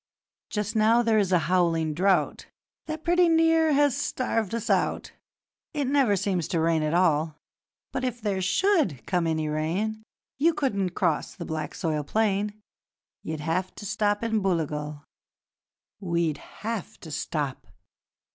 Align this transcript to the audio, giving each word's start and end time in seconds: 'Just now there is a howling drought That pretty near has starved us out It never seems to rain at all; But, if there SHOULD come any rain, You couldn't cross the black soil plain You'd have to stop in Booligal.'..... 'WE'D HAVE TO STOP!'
'Just 0.49 0.75
now 0.75 1.03
there 1.03 1.19
is 1.19 1.31
a 1.31 1.37
howling 1.45 1.93
drought 1.93 2.47
That 2.87 3.03
pretty 3.03 3.29
near 3.29 3.73
has 3.73 3.95
starved 3.95 4.55
us 4.55 4.67
out 4.67 5.11
It 5.75 5.85
never 5.85 6.15
seems 6.15 6.47
to 6.47 6.59
rain 6.59 6.81
at 6.81 6.95
all; 6.95 7.35
But, 7.91 8.03
if 8.03 8.19
there 8.19 8.41
SHOULD 8.41 9.05
come 9.05 9.27
any 9.27 9.47
rain, 9.47 10.01
You 10.39 10.55
couldn't 10.55 10.95
cross 10.95 11.35
the 11.35 11.45
black 11.45 11.75
soil 11.75 12.03
plain 12.03 12.59
You'd 13.21 13.41
have 13.41 13.75
to 13.75 13.85
stop 13.85 14.23
in 14.23 14.41
Booligal.'..... 14.41 15.03
'WE'D 15.99 16.37
HAVE 16.39 16.99
TO 16.99 17.11
STOP!' 17.11 17.67